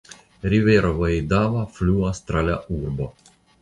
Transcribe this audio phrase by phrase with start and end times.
[0.53, 3.13] Rivero Vaidava fluas tra la urbo.